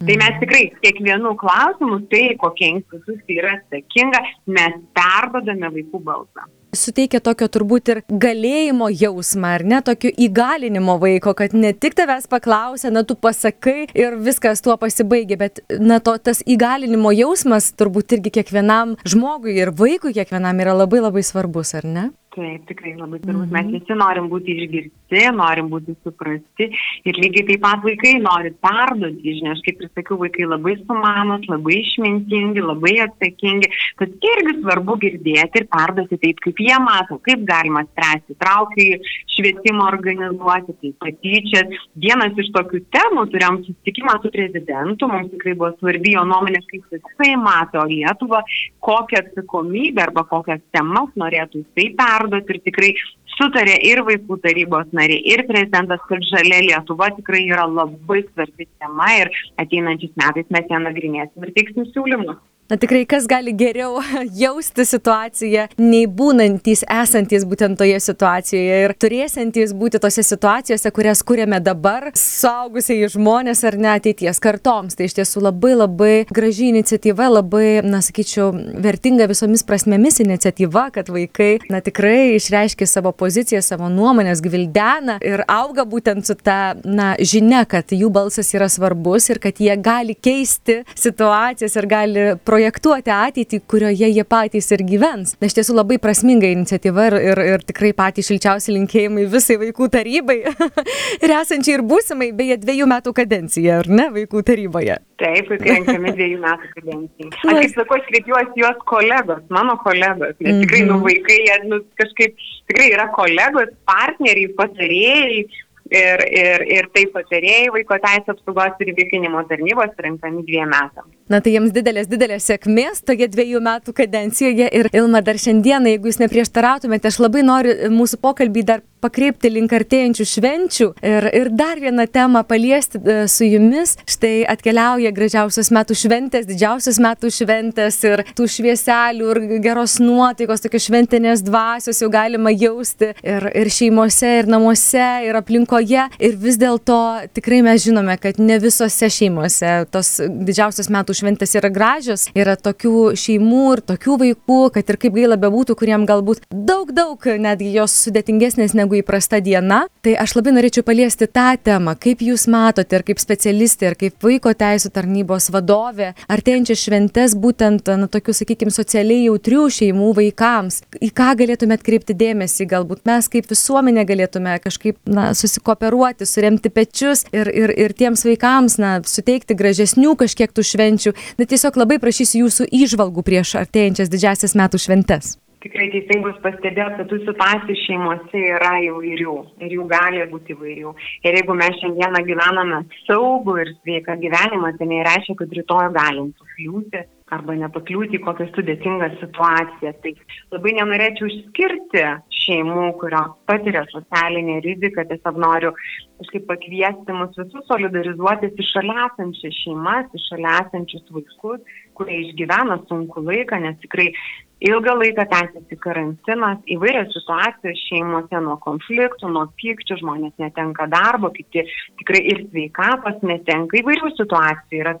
Tai 0.00 0.14
mes 0.16 0.36
tikrai 0.40 0.62
kiekvienų 0.80 1.34
klausimų, 1.40 1.98
tai 2.12 2.22
kokia 2.40 2.70
institucija 2.78 3.42
yra 3.42 3.58
atsakinga, 3.58 4.22
mes 4.48 4.80
perdodame 4.96 5.68
vaikų 5.74 6.00
balsą 6.06 6.48
suteikia 6.76 7.20
tokio 7.24 7.48
turbūt 7.52 7.90
ir 7.92 8.02
galėjimo 8.10 8.90
jausmą, 8.92 9.54
ar 9.58 9.64
ne, 9.66 9.80
tokio 9.84 10.10
įgalinimo 10.26 10.96
vaiko, 11.02 11.34
kad 11.38 11.54
ne 11.56 11.72
tik 11.74 11.96
tavęs 11.98 12.28
paklausia, 12.30 12.92
na 12.94 13.04
tu 13.06 13.16
pasakai 13.18 13.88
ir 13.94 14.18
viskas 14.22 14.62
tuo 14.64 14.76
pasibaigia, 14.80 15.38
bet 15.40 15.62
na 15.80 16.00
to 16.04 16.16
tas 16.18 16.44
įgalinimo 16.46 17.12
jausmas 17.16 17.72
turbūt 17.78 18.16
irgi 18.18 18.34
kiekvienam 18.40 18.96
žmogui 19.08 19.58
ir 19.58 19.74
vaikui 19.76 20.14
kiekvienam 20.16 20.62
yra 20.62 20.76
labai 20.82 21.02
labai 21.04 21.24
svarbus, 21.26 21.74
ar 21.78 21.86
ne? 21.86 22.08
Taip, 22.30 22.62
tikrai 22.68 22.92
labai 22.94 23.18
turbūt. 23.24 23.48
Mhm. 23.48 23.54
Mes 23.56 23.70
visi 23.74 23.94
norim 23.98 24.28
būti 24.30 24.54
išgirsti, 24.54 25.22
norim 25.34 25.66
būti 25.72 25.96
suprasti 26.06 26.68
ir 27.10 27.16
lygiai 27.18 27.42
taip 27.48 27.62
pat 27.64 27.80
vaikai 27.82 28.12
nori 28.22 28.52
perduoti 28.62 29.32
žinią. 29.34 29.56
Aš 29.56 29.62
kaip 29.66 29.80
ir 29.82 29.88
sakiau, 29.90 30.18
vaikai 30.20 30.46
labai 30.46 30.76
sumanus, 30.78 31.48
labai 31.50 31.80
išmintingi, 31.80 32.62
labai 32.62 32.92
atsakingi. 33.02 33.70
Tad 33.98 34.26
irgi 34.28 34.54
svarbu 34.60 34.96
girdėti 35.02 35.58
ir 35.58 35.66
perduoti 35.74 36.20
taip, 36.22 36.38
kaip 36.44 36.62
jie 36.62 36.76
mato, 36.84 37.18
kaip 37.26 37.42
galima 37.48 37.82
spręsti, 37.88 38.38
traukiai 38.44 39.00
švietimą 39.34 39.90
organizuoti, 39.90 40.76
tai 40.84 40.94
patyčias. 41.02 41.82
Vienas 41.98 42.38
iš 42.38 42.52
tokių 42.54 42.84
temų 42.94 43.26
turėjom 43.34 43.60
susitikimą 43.64 44.16
su 44.22 44.30
prezidentu, 44.38 45.10
mums 45.10 45.34
tikrai 45.34 45.56
buvo 45.58 45.72
svarbi 45.80 46.14
jo 46.14 46.22
nuomonė, 46.30 46.62
kaip 46.70 46.94
jisai 46.94 47.34
mato 47.42 47.82
Lietuvą, 47.90 48.44
kokią 48.86 49.24
atsakomybę 49.24 50.06
arba 50.06 50.22
kokias 50.30 50.62
temas 50.70 51.10
norėtų 51.18 51.64
jisai 51.64 51.90
perduoti 51.98 52.19
perduoti 52.20 52.56
ir 52.56 52.62
tikrai 52.68 52.92
sutarė 53.38 53.78
ir 53.88 54.02
vaikų 54.06 54.38
tarybos 54.44 54.92
nariai, 54.96 55.22
ir 55.32 55.46
prezidentas, 55.48 56.02
kad 56.10 56.24
žalia 56.28 56.60
Lietuva 56.66 57.10
tikrai 57.16 57.46
yra 57.48 57.66
labai 57.68 58.22
svarbi 58.28 58.68
tema 58.68 59.08
ir 59.22 59.32
ateinančiais 59.62 60.16
metais 60.20 60.52
mes 60.52 60.72
ją 60.72 60.82
nagrinėsim 60.84 61.46
ir 61.46 61.54
teiksim 61.56 61.88
siūlymus. 61.94 62.40
Na 62.70 62.76
tikrai, 62.78 63.02
kas 63.02 63.24
gali 63.26 63.50
geriau 63.58 63.96
jausti 64.42 64.84
situaciją, 64.86 65.64
nei 65.82 66.04
būnantys, 66.06 66.84
esantys 66.86 67.42
būtent 67.50 67.74
toje 67.80 67.96
situacijoje 67.98 68.76
ir 68.84 68.92
turėsantys 68.94 69.72
būti 69.74 69.98
tose 69.98 70.22
situacijose, 70.22 70.92
kurias 70.94 71.24
kūrėme 71.26 71.58
dabar, 71.66 72.12
saugusiai 72.14 73.08
žmonės 73.10 73.64
ar 73.66 73.74
ne 73.74 73.90
ateities 73.96 74.38
kartoms. 74.38 74.94
Tai 74.94 75.08
iš 75.08 75.16
tiesų 75.18 75.42
labai 75.48 75.72
labai 75.74 76.12
graži 76.30 76.68
iniciatyva, 76.70 77.26
labai, 77.40 77.80
na 77.82 77.98
sakyčiau, 78.06 78.52
vertinga 78.86 79.26
visomis 79.32 79.66
prasmėmis 79.66 80.20
iniciatyva, 80.22 80.86
kad 80.94 81.10
vaikai, 81.10 81.56
na 81.74 81.82
tikrai 81.82 82.36
išreiškia 82.36 82.86
savo 82.86 83.10
poziciją, 83.10 83.64
savo 83.66 83.90
nuomonės, 83.90 84.44
gvildena 84.46 85.18
ir 85.26 85.42
auga 85.50 85.82
būtent 85.90 86.30
su 86.30 86.38
ta, 86.38 86.76
na, 86.86 87.16
žinia, 87.18 87.64
kad 87.66 87.90
jų 87.90 88.14
balsas 88.14 88.54
yra 88.54 88.70
svarbus 88.70 89.26
ir 89.34 89.42
kad 89.42 89.58
jie 89.58 89.74
gali 89.74 90.14
keisti 90.14 90.84
situacijas 90.94 91.74
ir 91.74 91.90
gali 91.90 92.30
projektuoti 92.38 92.59
projektuoti 92.60 93.12
ateitį, 93.14 93.60
kurioje 93.70 94.08
jie 94.12 94.24
patys 94.28 94.68
ir 94.74 94.84
gyvens. 94.84 95.32
Na, 95.40 95.48
iš 95.48 95.56
tiesų 95.56 95.78
labai 95.78 95.96
prasminga 96.02 96.50
iniciatyva 96.52 97.06
ir, 97.08 97.16
ir, 97.30 97.40
ir 97.54 97.64
tikrai 97.64 97.92
patys 97.96 98.28
šilčiausi 98.28 98.74
linkėjimai 98.74 99.24
visai 99.32 99.56
vaikų 99.62 99.88
tarybai 99.94 100.36
ir 101.24 101.34
esančiai 101.38 101.78
ir 101.78 101.84
būsimai, 101.88 102.32
beje, 102.36 102.58
dviejų 102.60 102.88
metų 102.90 103.14
kadencija, 103.16 103.80
ar 103.80 103.88
ne, 103.88 104.10
vaikų 104.18 104.44
taryboje. 104.50 104.98
Taip, 105.20 105.48
renkami 105.52 106.12
dviejų 106.16 106.42
metų 106.44 106.70
kadencijai. 106.76 107.32
Aš 107.50 107.56
kaip 107.60 107.74
sakau, 107.78 107.98
aš 107.98 108.06
kreipiuosi 108.10 108.62
juos 108.62 108.84
kolegos, 108.88 109.42
mano 109.52 109.76
kolegos, 109.80 110.36
nes 110.40 110.60
tikrai, 110.64 110.84
nu, 110.84 110.98
mhm. 110.98 111.06
vaikai, 111.08 111.40
jie, 111.46 111.58
nu, 111.70 111.80
kažkaip 112.00 112.46
tikrai 112.70 112.92
yra 112.92 113.08
kolegos, 113.16 113.72
partneriai, 113.88 114.52
patarėjai, 114.60 115.42
ir, 115.90 116.22
ir, 116.30 116.64
ir 116.78 116.88
taip 116.94 117.12
patarėjai 117.14 117.70
vaiko 117.74 117.98
teisės 118.02 118.34
apsaugos 118.36 118.82
ir 118.82 118.92
įveikinimo 118.94 119.42
tarnybos 119.50 119.96
renkami 119.98 120.44
dviem 120.46 120.70
metams. 120.70 121.10
Na 121.30 121.40
tai 121.42 121.54
jiems 121.54 121.74
didelės, 121.74 122.08
didelės 122.10 122.46
sėkmės 122.50 123.04
toje 123.06 123.28
dviejų 123.30 123.62
metų 123.66 123.94
kadencijoje 124.00 124.70
ir 124.80 124.90
Ilma 124.96 125.22
dar 125.26 125.38
šiandieną, 125.38 125.94
jeigu 125.94 126.10
jūs 126.10 126.20
neprieštarautumėte, 126.22 127.10
aš 127.10 127.20
labai 127.22 127.44
noriu 127.46 127.76
mūsų 127.94 128.20
pokalbį 128.22 128.66
dar 128.66 128.84
pakreipti 129.02 129.50
link 129.52 129.72
artėjančių 129.76 130.26
švenčių 130.32 130.88
ir, 131.06 131.28
ir 131.40 131.50
dar 131.56 131.80
vieną 131.82 132.06
temą 132.12 132.42
paliesti 132.48 133.00
e, 133.00 133.16
su 133.30 133.48
jumis. 133.48 133.96
Štai 134.10 134.44
atkeliauja 134.50 135.12
gražiausios 135.14 135.70
metų 135.74 135.96
šventės, 135.98 136.46
didžiausios 136.48 137.00
metų 137.02 137.32
šventės 137.34 138.00
ir 138.08 138.24
tų 138.36 138.48
švieselių 138.56 139.30
ir 139.34 139.42
geros 139.64 139.98
nuotaikos, 140.02 140.64
tokios 140.64 140.88
šventinės 140.88 141.44
dvasios 141.46 142.00
jau 142.02 142.10
galima 142.12 142.52
jausti 142.54 143.12
ir, 143.24 143.48
ir 143.56 143.72
šeimose, 143.72 144.30
ir 144.42 144.50
namuose, 144.50 145.08
ir 145.26 145.38
aplinkoje 145.40 146.06
ir 146.20 146.36
vis 146.40 146.58
dėlto 146.60 147.00
tikrai 147.36 147.60
mes 147.64 147.82
žinome, 147.84 148.16
kad 148.20 148.40
ne 148.42 148.58
visose 148.62 149.10
šeimose 149.12 149.72
tos 149.92 150.16
didžiausios 150.20 150.90
metų 150.92 151.16
šventės 151.16 151.56
yra 151.58 151.70
gražios, 151.72 152.28
yra 152.36 152.56
tokių 152.60 153.12
šeimų 153.18 153.64
ir 153.74 153.84
tokių 153.92 154.18
vaikų, 154.24 154.60
kad 154.76 154.92
ir 154.92 155.00
kaip 155.00 155.16
gaila 155.16 155.38
bebūtų, 155.40 155.76
kuriem 155.78 156.06
galbūt 156.08 156.44
daug, 156.50 156.92
daug 156.96 157.30
netgi 157.40 157.72
jos 157.74 157.94
sudėtingesnės 158.06 158.74
negu 158.78 158.89
įprasta 158.98 159.40
diena. 159.40 159.86
Tai 160.04 160.14
aš 160.20 160.34
labai 160.36 160.54
norėčiau 160.56 160.84
paliesti 160.84 161.28
tą 161.30 161.48
temą, 161.62 161.96
kaip 162.00 162.24
jūs 162.24 162.46
matote 162.50 162.98
ir 162.98 163.06
kaip 163.08 163.22
specialistė, 163.22 163.90
ir 163.90 163.98
kaip 164.00 164.26
vaiko 164.26 164.52
teisų 164.52 164.92
tarnybos 164.92 165.50
vadovė, 165.54 166.12
artėjančias 166.28 166.84
šventes 166.84 167.36
būtent, 167.40 167.88
na, 167.96 168.08
tokių, 168.10 168.36
sakykime, 168.42 168.74
socialiai 168.74 169.26
jautrių 169.26 169.66
šeimų 169.80 170.12
vaikams. 170.20 170.82
Į 171.00 171.10
ką 171.16 171.32
galėtumėt 171.40 171.84
kreipti 171.86 172.16
dėmesį, 172.16 172.68
galbūt 172.70 173.04
mes 173.08 173.28
kaip 173.32 173.48
visuomenė 173.50 174.06
galėtume 174.08 174.58
kažkaip, 174.64 175.00
na, 175.08 175.30
susikontroliuoti 175.32 175.68
kooperuoti, 175.70 176.26
suremti 176.26 176.70
pečius 176.70 177.24
ir, 177.32 177.48
ir, 177.48 177.70
ir 177.70 177.94
tiems 177.96 178.24
vaikams, 178.26 178.78
na, 178.82 178.98
suteikti 179.06 179.56
gražesnių 179.58 180.16
kažkiek 180.18 180.52
tų 180.52 180.66
švenčių. 180.66 181.14
Na, 181.38 181.46
tiesiog 181.46 181.78
labai 181.80 182.00
prašysiu 182.02 182.44
jūsų 182.46 182.70
įžvalgų 182.84 183.24
prieš 183.26 183.56
artėjančias 183.62 184.10
didžiasias 184.12 184.56
metų 184.58 184.82
šventes. 184.82 185.36
Tikrai 185.60 185.90
teisingus 185.92 186.38
pastebėjot, 186.40 186.94
kad 186.96 187.08
tų 187.10 187.18
situacijų 187.26 187.74
šeimose 187.82 188.42
yra 188.54 188.72
įvairių 188.86 189.34
ir 189.66 189.74
jų 189.76 189.84
gali 189.90 190.22
būti 190.30 190.54
įvairių. 190.54 190.94
Ir 191.28 191.36
jeigu 191.36 191.56
mes 191.58 191.76
šiandieną 191.82 192.22
gyvename 192.24 192.78
saugų 193.02 193.58
ir 193.60 193.74
sveiką 193.74 194.16
gyvenimą, 194.22 194.72
tai 194.78 194.88
nereiškia, 194.88 195.36
kad 195.42 195.52
rytoj 195.60 195.92
galim 195.98 196.32
sukliūti 196.40 197.04
arba 197.36 197.58
nepakliūti 197.60 198.16
į 198.16 198.22
kokią 198.24 198.48
sudėtingą 198.54 199.10
situaciją. 199.20 199.92
Tai 200.02 200.14
labai 200.56 200.74
nenorėčiau 200.80 201.28
išskirti 201.28 202.08
šeimų, 202.40 202.88
kurios 203.04 203.36
patiria 203.50 203.84
socialinę 203.92 204.62
riziką, 204.64 205.04
tiesiog 205.12 205.44
noriu 205.44 205.76
kažkaip 206.20 206.48
pakviesti 206.48 207.16
mus 207.16 207.36
visus 207.36 207.68
solidarizuotis 207.68 208.56
iš 208.56 208.76
šalia 208.78 209.10
esančias 209.10 209.60
šeimas, 209.62 210.08
iš 210.16 210.30
šalia 210.32 210.58
esančius 210.64 211.04
vaikus, 211.12 211.74
kurie 212.00 212.22
išgyvena 212.26 212.80
sunku 212.88 213.28
laiką, 213.28 213.60
nes 213.60 213.76
tikrai 213.84 214.14
ilgą 214.60 214.94
laiką 215.00 215.24
tęsiasi 215.30 215.78
karantinas, 215.80 216.60
įvairios 216.74 217.14
situacijos 217.14 217.80
šeimose 217.88 218.42
nuo 218.44 218.58
konfliktų, 218.60 219.30
nuo 219.32 219.46
pykčių, 219.60 220.00
žmonės 220.02 220.36
netenka 220.42 220.86
darbo, 220.92 221.32
kiti 221.36 221.64
tikrai 222.00 222.22
ir 222.32 222.44
sveikatos 222.50 223.22
netenka, 223.24 223.80
įvairių 223.80 224.14
situacijų 224.18 224.82
yra 224.84 224.96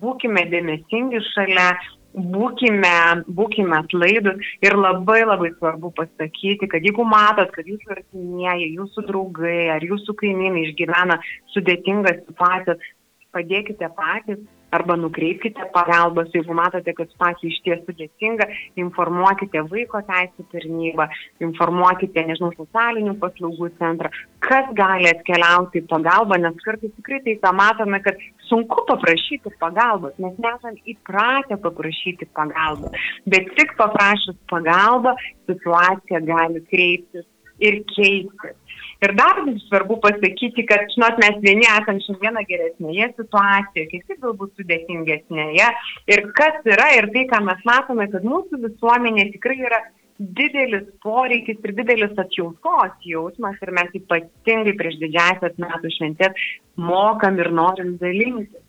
būkime 0.00 0.44
dėmesingi 0.52 1.22
šalia, 1.32 1.70
būkime, 2.14 3.24
būkime 3.34 3.78
atlaidus 3.80 4.52
ir 4.62 4.76
labai 4.78 5.22
labai 5.24 5.50
svarbu 5.56 5.90
pasakyti, 5.96 6.68
kad 6.70 6.84
jeigu 6.84 7.06
matot, 7.08 7.50
kad 7.54 7.66
jūsų 7.66 7.96
artimieji, 7.96 8.74
jūsų 8.78 9.06
draugai 9.08 9.70
ar 9.74 9.86
jūsų 9.86 10.14
kaimynai 10.20 10.68
išgyvena 10.68 11.18
sudėtingas 11.56 12.22
situacijas, 12.28 12.92
padėkite 13.34 13.88
patys 13.96 14.44
arba 14.76 14.96
nukreipkite 15.00 15.68
pagalbos, 15.74 16.30
jeigu 16.34 16.56
matote, 16.56 16.94
kad 16.96 17.10
situacija 17.12 17.50
iš 17.50 17.60
ties 17.64 17.82
sudėtinga, 17.86 18.48
informuokite 18.82 19.62
vaiko 19.70 20.00
teisų 20.08 20.46
tarnybą, 20.52 21.08
informuokite, 21.46 22.24
nežinau, 22.28 22.52
socialinių 22.58 23.16
paslaugų 23.22 23.70
centrą, 23.80 24.10
kas 24.44 24.70
gali 24.78 25.10
atkeliauti 25.12 25.82
į 25.82 25.86
pagalbą, 25.92 26.40
nes 26.42 26.64
kartais 26.66 26.94
tikrai 26.98 27.20
tai 27.26 27.36
ką 27.44 27.54
matome, 27.60 28.00
kad 28.04 28.18
sunku 28.48 28.84
paprašyti 28.90 29.54
pagalbos, 29.62 30.16
mes 30.22 30.34
nesame 30.42 30.82
įpratę 30.94 31.58
paprašyti 31.64 32.28
pagalbos, 32.36 33.06
bet 33.30 33.48
tik 33.58 33.76
paprašus 33.80 34.36
pagalbą 34.52 35.14
situacija 35.48 36.20
gali 36.26 36.64
kreiptis 36.70 37.26
ir 37.62 37.80
keistis. 37.94 38.58
Ir 39.04 39.12
dar 39.18 39.40
svarbu 39.66 39.98
pasakyti, 40.00 40.64
kad, 40.68 40.86
žinot, 40.94 41.18
mes 41.20 41.40
vieni 41.44 41.66
esam 41.68 41.98
šiandieną 42.06 42.44
geresnėje 42.48 43.10
situacijoje, 43.18 43.88
kiti 43.90 44.16
galbūt 44.22 44.54
sudėtingesnėje. 44.60 45.66
Ir 46.14 46.24
kas 46.38 46.62
yra, 46.64 46.88
ir 46.96 47.10
tai, 47.12 47.26
ką 47.32 47.42
mes 47.44 47.60
matome, 47.68 48.08
kad 48.14 48.24
mūsų 48.24 48.62
visuomenė 48.64 49.28
tikrai 49.34 49.58
yra 49.68 49.82
didelis 50.18 50.86
poreikis 51.02 51.58
ir 51.66 51.72
didelis 51.74 52.18
atjautos 52.22 52.92
jausmas 53.04 53.58
ir 53.66 53.72
mes 53.74 53.96
ypatingai 53.98 54.76
prieš 54.78 55.00
didžiasias 55.02 55.56
metų 55.58 55.90
šventės 55.96 56.44
mokam 56.78 57.40
ir 57.42 57.50
norim 57.50 57.96
dalintis 57.98 58.63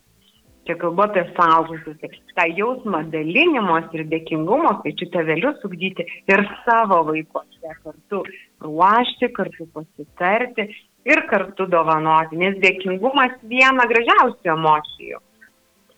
čia 0.66 0.76
kalbu 0.80 1.04
apie 1.06 1.24
suaugusius, 1.36 1.98
tai 2.00 2.10
tą 2.38 2.46
jausmą 2.58 3.02
dalinimos 3.12 3.92
ir 3.96 4.06
dėkingumo, 4.10 4.74
kviečiu 4.82 5.08
tevelius 5.14 5.62
ugdyti 5.66 6.06
ir 6.32 6.42
savo 6.64 7.02
vaikuose 7.10 7.76
kartu 7.84 8.22
ruošti, 8.64 9.30
kartu 9.36 9.68
pasitarti 9.74 10.68
ir 11.06 11.22
kartu 11.30 11.68
dovanoti, 11.70 12.38
nes 12.40 12.58
dėkingumas 12.62 13.38
viena 13.46 13.86
gražiausių 13.90 14.52
emocijų. 14.56 15.22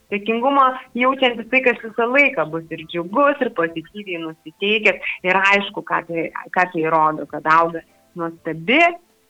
Dėkingumą 0.08 0.64
jaučiantis 0.96 1.50
tai, 1.52 1.60
kas 1.66 1.82
visą 1.82 2.06
laiką 2.08 2.46
bus 2.52 2.64
ir 2.72 2.80
džiugus, 2.88 3.42
ir 3.44 3.50
pozityviai 3.56 4.22
nusiteikęs, 4.22 5.10
ir 5.28 5.40
aišku, 5.42 5.84
ką 5.84 6.00
tai, 6.08 6.30
ką 6.54 6.64
tai 6.72 6.84
rodo, 6.94 7.26
kad 7.28 7.44
auga 7.52 7.84
nuostabi 8.16 8.80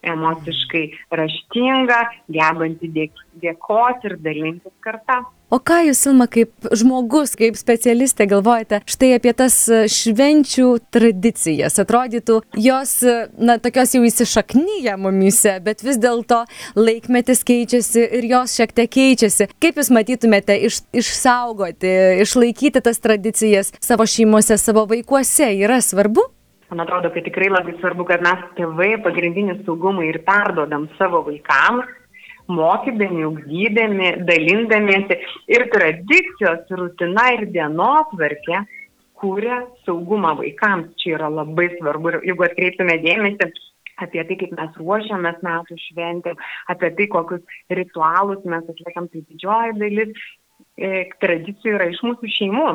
emociškai 0.06 0.84
raštinga, 1.18 2.02
gebanti 2.32 2.90
dėkoti 3.42 4.10
ir 4.10 4.16
dalintis 4.22 4.74
kartą. 4.84 5.24
O 5.48 5.56
ką 5.64 5.78
jūs, 5.86 6.02
Ilma, 6.10 6.26
kaip 6.28 6.66
žmogus, 6.76 7.32
kaip 7.38 7.56
specialistė 7.56 8.26
galvojate 8.28 8.82
štai 8.84 9.14
apie 9.16 9.32
tas 9.32 9.54
švenčių 9.94 10.66
tradicijas? 10.92 11.78
Atrodytų, 11.80 12.42
jos, 12.60 12.92
na, 13.40 13.56
tokios 13.56 13.96
jau 13.96 14.02
įsišaknyja 14.04 14.98
mumise, 15.00 15.56
bet 15.64 15.80
vis 15.86 15.96
dėlto 16.02 16.42
laikmetis 16.76 17.40
keičiasi 17.48 18.04
ir 18.20 18.28
jos 18.28 18.58
šiek 18.60 18.76
tiek 18.76 18.92
keičiasi. 18.92 19.48
Kaip 19.56 19.80
jūs 19.80 19.88
matytumėte 19.96 20.58
iš, 20.68 20.82
išsaugoti, 20.92 21.94
išlaikyti 22.26 22.84
tas 22.84 23.00
tradicijas 23.00 23.72
savo 23.80 24.04
šeimose, 24.04 24.60
savo 24.60 24.84
vaikuose 24.90 25.54
yra 25.64 25.80
svarbu? 25.80 26.28
Man 26.68 26.82
atrodo, 26.84 27.08
kad 27.14 27.24
tikrai 27.24 27.48
labai 27.48 27.72
svarbu, 27.78 28.04
kad 28.10 28.20
mes 28.24 28.40
tėvai 28.58 28.90
pagrindinį 29.04 29.62
saugumą 29.62 30.02
ir 30.04 30.18
perdodam 30.26 30.84
savo 30.98 31.22
vaikams, 31.24 31.88
mokydami, 32.52 33.24
ugdydami, 33.24 34.10
dalindamiesi. 34.28 35.16
Ir 35.48 35.64
tradicijos, 35.72 36.66
rutina 36.80 37.24
ir 37.38 37.46
dienotvarkė 37.54 38.60
kūrė 39.18 39.62
saugumą 39.86 40.34
vaikams. 40.42 40.92
Čia 41.00 41.14
yra 41.16 41.32
labai 41.32 41.70
svarbu. 41.78 42.12
Ir 42.12 42.28
jeigu 42.32 42.48
atkreiptume 42.50 42.98
dėmesį 43.06 43.48
apie 44.04 44.26
tai, 44.28 44.36
kaip 44.44 44.52
mes 44.60 44.76
ruošiamės 44.78 45.40
metų 45.42 45.80
šventėm, 45.86 46.36
apie 46.70 46.92
tai, 47.00 47.08
kokius 47.16 47.56
ritualus 47.80 48.44
mes 48.44 48.68
atliekam, 48.70 49.08
tai 49.08 49.24
didžioji 49.24 49.74
dalis 49.80 50.28
e, 50.76 51.08
tradicijų 51.24 51.74
yra 51.80 51.88
iš 51.90 52.04
mūsų 52.06 52.30
šeimų 52.36 52.68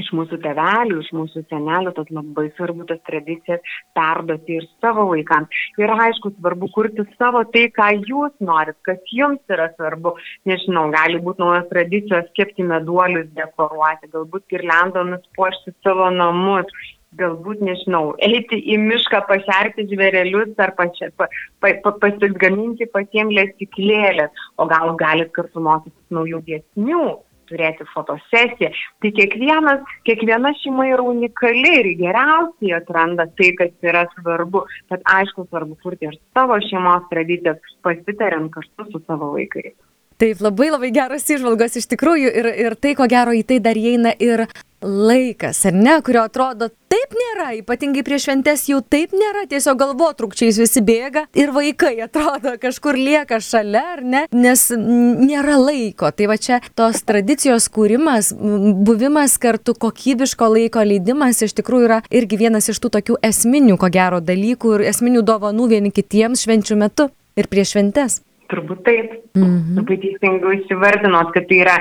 iš 0.00 0.08
mūsų 0.16 0.38
tevelių, 0.44 1.00
iš 1.02 1.10
mūsų 1.16 1.44
senelių, 1.50 1.92
tad 1.96 2.12
labai 2.14 2.46
svarbu 2.56 2.86
tas 2.88 3.00
tradicijas 3.08 3.74
perduoti 3.96 4.58
ir 4.60 4.68
savo 4.84 5.08
vaikams. 5.10 5.60
Ir 5.80 5.92
aišku, 5.92 6.32
svarbu 6.38 6.70
kurti 6.74 7.04
savo 7.18 7.44
tai, 7.54 7.66
ką 7.76 7.90
jūs 8.00 8.32
norit, 8.44 8.78
kas 8.88 9.12
jums 9.12 9.42
yra 9.52 9.68
svarbu. 9.76 10.14
Nežinau, 10.48 10.88
gali 10.94 11.20
būti 11.22 11.44
naujos 11.44 11.68
tradicijos 11.72 12.32
kepti 12.38 12.66
meduolius, 12.68 13.28
dekoruoti, 13.36 14.10
galbūt 14.14 14.48
girliandomis 14.52 15.24
puošti 15.36 15.76
savo 15.84 16.10
namus. 16.14 16.72
Galbūt, 17.20 17.58
nežinau, 17.60 18.14
eiti 18.24 18.56
į 18.72 18.78
mišką, 18.80 19.18
pašerti 19.28 19.84
žvėrelius 19.90 20.54
ar 20.64 20.70
pačia, 20.78 21.10
pa, 21.20 21.26
pa, 21.60 21.74
pa, 21.84 21.92
pasigaminti 22.00 22.86
patiems 22.88 23.36
lėstiklėlės, 23.36 24.32
o 24.56 24.64
gal 24.70 24.94
galit 24.96 25.28
kartu 25.36 25.60
mokytis 25.60 26.16
naujų 26.16 26.40
dėsnių 26.46 27.02
turėti 27.52 27.86
fotosesiją. 27.92 28.72
Tai 29.02 29.12
kiekvienas, 29.20 29.94
kiekviena 30.08 30.54
šeima 30.62 30.88
yra 30.94 31.06
unikali 31.12 31.76
ir 31.82 31.92
geriausiai 32.00 32.76
atranda 32.80 33.28
tai, 33.38 33.52
kas 33.60 33.72
yra 33.92 34.04
svarbu. 34.16 34.66
Bet 34.90 35.06
aišku, 35.18 35.46
svarbu 35.50 35.78
kurti 35.84 36.10
ir 36.10 36.18
savo 36.34 36.58
šeimos 36.68 37.08
tradicijas, 37.12 37.62
pasitariant 37.86 38.52
kartu 38.56 38.90
su 38.90 39.04
savo 39.06 39.34
vaikais. 39.36 39.76
Taip, 40.22 40.38
labai 40.38 40.68
labai 40.70 40.92
geros 40.94 41.24
išvalgos 41.34 41.80
iš 41.80 41.88
tikrųjų 41.90 42.28
ir, 42.30 42.46
ir 42.68 42.74
tai, 42.78 42.92
ko 42.94 43.08
gero, 43.10 43.32
į 43.34 43.40
tai 43.42 43.56
dar 43.58 43.74
įeina 43.74 44.12
ir 44.22 44.44
laikas, 44.78 45.64
ar 45.66 45.74
ne, 45.74 45.96
kurio 46.06 46.22
atrodo 46.28 46.68
taip 46.92 47.16
nėra, 47.18 47.48
ypatingai 47.58 48.04
prieš 48.06 48.28
šventes 48.28 48.62
jau 48.70 48.78
taip 48.86 49.16
nėra, 49.18 49.42
tiesiog 49.50 49.80
galvotrukčiais 49.82 50.62
visi 50.62 50.84
bėga 50.86 51.24
ir 51.34 51.50
vaikai 51.56 51.96
atrodo 52.06 52.54
kažkur 52.64 53.02
lieka 53.02 53.40
šalia, 53.42 53.82
ar 53.96 54.06
ne, 54.06 54.22
nes 54.30 54.64
nėra 54.78 55.58
laiko. 55.58 56.14
Tai 56.14 56.30
va 56.30 56.38
čia 56.38 56.62
tos 56.78 57.02
tradicijos 57.02 57.66
kūrimas, 57.74 58.30
buvimas 58.38 59.38
kartu, 59.42 59.74
kokybiško 59.74 60.54
laiko 60.54 60.86
leidimas 60.86 61.42
iš 61.42 61.58
tikrųjų 61.58 61.90
yra 61.90 62.02
irgi 62.14 62.44
vienas 62.46 62.70
iš 62.70 62.78
tų 62.78 62.94
tokių 63.00 63.22
esminių, 63.26 63.74
ko 63.74 63.90
gero, 63.90 64.22
dalykų 64.22 64.76
ir 64.78 64.90
esminių 64.94 65.26
dovanų 65.26 65.72
vieni 65.74 65.90
kitiems 65.90 66.46
švenčių 66.46 66.84
metu 66.86 67.10
ir 67.34 67.50
prieš 67.50 67.74
šventes. 67.74 68.22
Turbūt 68.52 68.84
taip. 68.84 69.16
Mhm. 69.38 69.78
Labai 69.80 69.98
teisingai 70.02 70.58
įsivardinot, 70.60 71.32
kad 71.34 71.48
tai 71.48 71.62
yra 71.64 71.78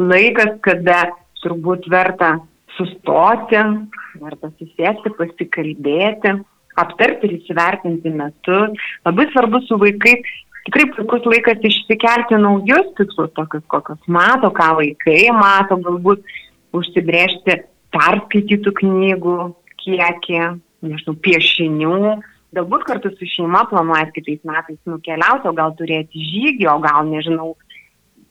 laikas, 0.00 0.56
kada 0.64 1.04
turbūt 1.44 1.88
verta 1.92 2.38
sustoti, 2.78 3.60
verta 4.22 4.50
susėsti, 4.56 5.12
pasikalbėti, 5.18 6.32
aptarti 6.80 7.28
ir 7.28 7.36
įsivertinti 7.38 8.12
metus. 8.14 8.86
Labai 9.06 9.28
svarbu 9.32 9.60
su 9.66 9.78
vaikais, 9.78 10.32
tikrai 10.66 10.88
puikus 10.96 11.28
laikas 11.28 11.62
išsikelti 11.68 12.40
naujus 12.40 12.90
tikslus, 12.98 13.32
tokius 13.36 13.64
kokius 13.70 14.00
mato, 14.08 14.50
ką 14.54 14.72
vaikai 14.80 15.28
mato, 15.36 15.78
galbūt 15.84 16.24
užsibriežti 16.74 17.60
perskaitytų 17.94 18.72
knygų 18.80 19.38
kiekį, 19.84 20.40
nežinau, 20.88 21.14
piešinių. 21.24 21.98
Galbūt 22.54 22.86
kartu 22.88 23.10
su 23.14 23.28
šeima 23.28 23.64
planuojat 23.70 24.12
kitais 24.14 24.42
metais 24.46 24.78
nukeliauti, 24.88 25.48
o 25.50 25.54
gal 25.56 25.74
turėti 25.78 26.22
žygį, 26.32 26.68
o 26.70 26.78
gal, 26.84 27.06
nežinau, 27.08 27.54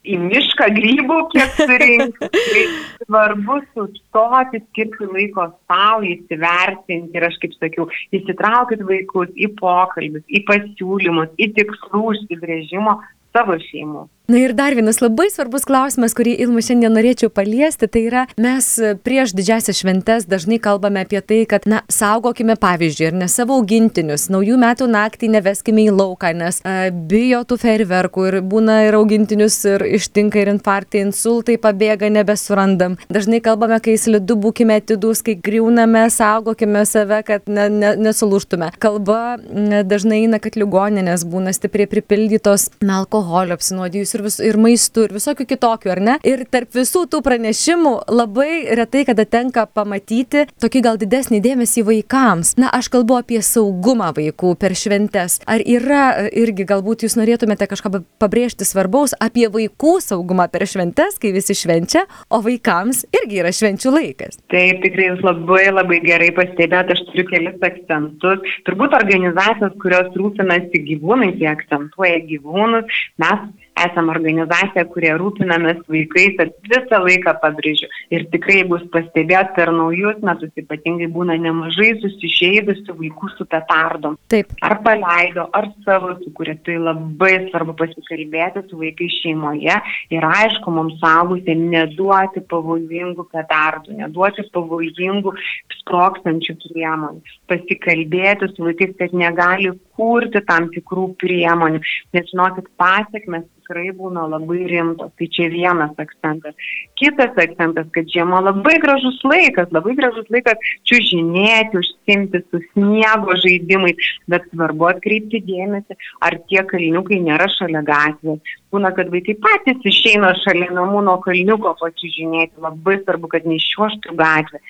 į 0.04 0.18
mišką 0.20 0.68
grybų, 0.76 1.18
kiek 1.32 1.56
surinkti. 1.58 2.30
Tai 2.54 2.64
svarbu 3.06 3.60
sustoti, 3.72 4.62
skirti 4.70 5.08
laiko 5.10 5.48
savo, 5.68 6.04
įsivertinti 6.08 7.20
ir 7.20 7.28
aš 7.30 7.40
kaip 7.44 7.56
sakiau, 7.60 7.88
įsitraukit 8.16 8.84
vaikus 8.88 9.32
į 9.36 9.54
pokalbius, 9.60 10.26
į 10.28 10.44
pasiūlymus, 10.50 11.34
į 11.40 11.52
tikslų 11.60 12.04
užsibrėžimo 12.14 12.98
savo 13.34 13.58
šeimų. 13.70 14.08
Na 14.28 14.38
ir 14.40 14.54
dar 14.56 14.72
vienas 14.72 15.02
labai 15.04 15.26
svarbus 15.28 15.66
klausimas, 15.68 16.14
kurį 16.16 16.38
Ilmu 16.46 16.62
šiandien 16.64 16.94
norėčiau 16.96 17.28
paliesti, 17.28 17.90
tai 17.92 18.06
yra 18.08 18.22
mes 18.40 18.68
prieš 19.04 19.34
didžiasias 19.36 19.82
šventes 19.82 20.30
dažnai 20.32 20.62
kalbame 20.64 21.02
apie 21.04 21.20
tai, 21.20 21.42
kad, 21.44 21.66
na, 21.68 21.82
saugokime 21.92 22.56
pavyzdžiui 22.56 23.10
ir 23.10 23.18
ne 23.20 23.28
savo 23.28 23.58
augintinius, 23.60 24.30
naujų 24.32 24.56
metų 24.62 24.88
naktį 24.94 25.28
neveskime 25.34 25.84
į 25.90 25.96
lauką, 25.98 26.32
nes 26.40 26.62
a, 26.64 26.88
bijo 26.94 27.42
tų 27.50 27.58
ferverkų 27.66 28.24
ir 28.30 28.38
būna 28.48 28.78
ir 28.86 28.96
augintinius 29.02 29.58
ir 29.74 29.84
ištinka 30.00 30.40
ir 30.40 30.54
infarktai, 30.54 31.04
insultai 31.04 31.58
pabėga, 31.60 32.08
nebesurandam. 32.16 32.96
Dažnai 33.12 33.42
kalbame, 33.44 33.82
kai 33.84 33.98
slidu 34.00 34.40
būkime 34.40 34.80
atidus, 34.80 35.20
kai 35.28 35.36
griūname, 35.36 36.06
saugokime 36.08 36.86
save, 36.88 37.20
kad 37.28 37.52
ne, 37.52 37.68
ne, 37.68 37.92
nesulūštume. 38.08 38.72
Kalba 38.80 39.36
dažnai 39.84 40.24
eina, 40.24 40.40
kad 40.40 40.56
ligoninės 40.56 41.28
būna 41.28 41.52
stipriai 41.60 41.92
pripildytos 41.92 42.70
na, 42.80 43.04
alkoholio 43.04 43.60
apsinuodijus 43.60 44.13
ir, 44.18 44.24
vis, 44.26 44.40
ir 44.44 44.60
maistu, 44.62 45.08
ir 45.08 45.16
visokių 45.16 45.48
kitokių, 45.50 45.92
ar 45.94 46.02
ne? 46.04 46.18
Ir 46.28 46.46
tarp 46.52 46.74
visų 46.76 47.06
tų 47.12 47.22
pranešimų 47.26 47.94
labai 48.14 48.76
retai 48.78 49.04
kada 49.08 49.26
tenka 49.26 49.66
pamatyti 49.68 50.46
tokį 50.62 50.84
gal 50.86 51.00
didesnį 51.02 51.42
dėmesį 51.44 51.86
vaikams. 51.88 52.56
Na, 52.62 52.72
aš 52.74 52.90
kalbu 52.94 53.18
apie 53.20 53.42
saugumą 53.46 54.12
vaikų 54.18 54.54
per 54.62 54.76
šventes. 54.78 55.40
Ar 55.50 55.64
yra 55.64 56.30
irgi 56.30 56.68
galbūt 56.70 57.06
jūs 57.06 57.18
norėtumėte 57.20 57.68
kažką 57.72 58.04
pabrėžti 58.22 58.68
svarbaus 58.68 59.16
apie 59.24 59.48
vaikų 59.52 59.98
saugumą 60.04 60.48
per 60.54 60.68
šventes, 60.70 61.20
kai 61.22 61.34
visi 61.36 61.56
švenčia, 61.58 62.06
o 62.34 62.42
vaikams 62.46 63.04
irgi 63.14 63.42
yra 63.44 63.54
švenčių 63.56 63.94
laikas? 63.98 64.40
Taip, 64.54 64.82
tikrai 64.86 65.10
jūs 65.12 65.24
labai 65.26 65.66
labai 65.72 66.00
gerai 66.04 66.32
pastebėjote, 66.36 66.98
aš 66.98 67.04
turiu 67.10 67.28
kelis 67.30 67.68
akcentus. 67.70 68.54
Turbūt 68.68 68.96
organizacijos, 68.98 69.76
kurios 69.84 70.14
rūpinasi 70.20 70.84
gyvūnais, 70.88 71.38
jie 71.42 71.50
akcentuoja 71.52 72.22
gyvūnus, 72.30 73.02
mes 73.24 73.46
esam 73.86 74.12
organizacija, 74.14 74.86
kurie 74.94 75.14
rūpinamės 75.20 75.84
vaikais, 75.92 76.38
kad 76.40 76.54
visą 76.70 77.02
laiką 77.04 77.36
pabrėžiu. 77.44 77.90
Ir 78.14 78.28
tikrai 78.34 78.64
bus 78.70 78.84
pastebėt 78.94 79.54
per 79.58 79.72
naujus 79.76 80.20
metus, 80.26 80.54
ypatingai 80.60 81.10
būna 81.14 81.38
nemažai 81.42 81.94
susižeidusių 82.02 82.98
vaikų 83.00 83.32
su 83.38 83.48
petardom. 83.50 84.18
Taip. 84.34 84.54
Ar 84.64 84.80
paleido, 84.86 85.48
ar 85.54 85.70
savo 85.86 86.14
sukūrė. 86.22 86.58
Tai 86.64 86.78
labai 86.80 87.34
svarbu 87.50 87.76
pasikalbėti 87.80 88.64
su 88.70 88.80
vaikais 88.80 89.18
šeimoje. 89.24 89.76
Ir 90.14 90.28
aišku, 90.28 90.72
mums 90.74 91.00
saugusiem 91.02 91.66
neduoti 91.74 92.44
pavojingų 92.52 93.26
petardų, 93.34 93.98
neduoti 94.00 94.46
pavojingų 94.54 95.34
sprokstančių 95.82 96.58
priemonių. 96.68 97.36
Pasikalbėti 97.52 98.52
su 98.54 98.68
vaikais, 98.68 98.96
kad 99.00 99.16
negali 99.18 99.74
kurti 99.98 100.42
tam 100.48 100.70
tikrų 100.74 101.10
priemonių. 101.22 101.82
Nes 102.16 102.30
žinokit, 102.32 102.70
pasiekmes 102.80 103.46
tikrai 103.64 103.92
būna 103.96 104.28
labai 104.28 104.66
rimtos. 104.68 105.12
Tai 105.18 105.28
čia 105.32 105.48
vienas 105.50 105.96
akcentas. 105.98 106.56
Kitas 107.00 107.32
akcentas, 107.40 107.88
kad 107.96 108.08
žiema 108.12 108.42
labai 108.44 108.76
gražus 108.84 109.20
laikas, 109.24 109.72
labai 109.72 109.96
gražus 109.96 110.28
laikas 110.34 110.60
čiužinėti, 110.90 111.80
užsimti 111.80 112.44
su 112.50 112.62
sniego 112.74 113.38
žaidimais, 113.44 114.12
bet 114.28 114.46
svarbu 114.52 114.92
atkreipti 114.92 115.42
dėmesį, 115.48 115.98
ar 116.22 116.38
tie 116.50 116.64
kalniukai 116.68 117.22
nėra 117.24 117.48
šalia 117.56 117.84
gatvės. 117.88 118.54
Būna, 118.74 118.90
kad 118.98 119.12
vaikai 119.14 119.36
patys 119.38 119.84
išeina 119.86 120.32
šalia 120.42 120.72
namų 120.74 121.04
nuo 121.06 121.20
kalniuko 121.22 121.76
pačiužinėti. 121.82 122.58
Labai 122.64 122.98
svarbu, 123.04 123.30
kad 123.30 123.46
neišuoštų 123.46 124.16
gatvę, 124.18 124.62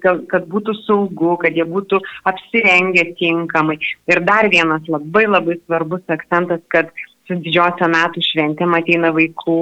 kad, 0.00 0.24
kad 0.30 0.46
būtų 0.48 0.74
saugu, 0.86 1.34
kad 1.42 1.56
jie 1.56 1.66
būtų 1.68 2.00
apsirengę 2.30 3.04
tinkamai. 3.20 3.76
Ir 4.08 4.22
dar 4.24 4.48
vienas 4.52 4.88
labai 4.88 5.26
labai 5.28 5.58
svarbus 5.66 6.04
akcentas, 6.08 6.62
kad 6.72 6.88
su 7.30 7.38
didžiosio 7.44 7.86
metų 7.94 8.24
šventėm 8.26 8.74
ateina 8.74 9.14
vaikų 9.14 9.60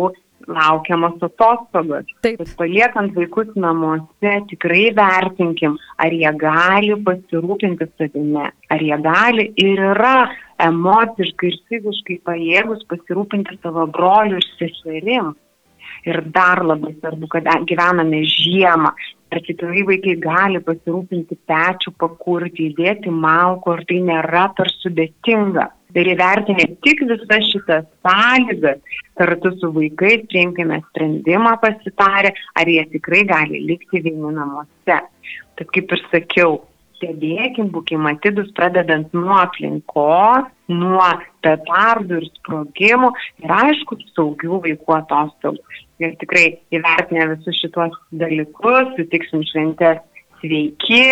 laukiamos 0.49 1.21
atostogos. 1.23 2.07
Taip. 2.25 2.39
Bet 2.41 2.55
paliekant 2.57 3.17
vaikus 3.17 3.51
namuose, 3.61 4.35
tikrai 4.49 4.89
vertinkim, 4.97 5.77
ar 6.01 6.15
jie 6.15 6.31
gali 6.41 6.97
pasirūpinti 7.05 7.91
savimi, 7.99 8.47
ar 8.47 8.85
jie 8.85 8.99
gali 9.05 9.51
ir 9.61 9.83
yra 9.93 10.31
emociškai 10.65 11.53
ir 11.53 11.61
fiziškai 11.69 12.19
pajėgus 12.27 12.87
pasirūpinti 12.89 13.61
savo 13.63 13.87
broliu 13.93 14.41
ir 14.41 14.49
seserim. 14.57 15.35
Ir 16.09 16.21
dar 16.33 16.63
labai 16.65 16.95
svarbu, 16.97 17.29
kad 17.33 17.49
gyvename 17.69 18.23
žiemą. 18.31 18.93
Ar 19.29 19.41
tikrai 19.45 19.83
vaikai 19.85 20.15
gali 20.23 20.61
pasirūpinti 20.65 21.37
pečių, 21.49 21.93
pakurti, 22.01 22.71
įdėti 22.71 23.13
malko, 23.13 23.75
ar 23.77 23.83
tai 23.89 23.99
nėra 24.07 24.47
per 24.57 24.71
sudėtinga 24.79 25.67
ir 25.97 26.11
įvertinę 26.15 26.67
tik 26.85 27.05
visas 27.09 27.51
šitas 27.53 27.87
sąlygas, 28.05 28.81
kartu 29.19 29.53
su 29.59 29.71
vaikais 29.75 30.27
priimkime 30.31 30.81
sprendimą 30.89 31.57
pasitarę, 31.63 32.35
ar 32.55 32.69
jie 32.69 32.85
tikrai 32.93 33.25
gali 33.29 33.63
likti 33.67 34.03
vieni 34.05 34.35
namuose. 34.35 34.99
Tad 35.59 35.73
kaip 35.75 35.95
ir 35.97 36.05
sakiau, 36.13 36.61
stebėkim, 36.99 37.71
būkim 37.75 38.07
atidus, 38.11 38.51
pradedant 38.57 39.13
nuo 39.15 39.37
aplinkos, 39.39 40.49
nuo 40.69 41.09
petardų 41.45 42.21
ir 42.21 42.29
sprogimų 42.37 43.11
ir 43.45 43.55
aišku, 43.55 44.01
saugių 44.17 44.63
vaikų 44.67 44.97
atostogų. 44.99 45.63
Ir 46.03 46.15
tikrai 46.21 46.45
įvertinę 46.75 47.33
visus 47.35 47.59
šituos 47.59 47.97
dalykus, 48.15 48.93
sutiksim 48.99 49.43
šventės 49.49 50.03
sveiki, 50.39 51.07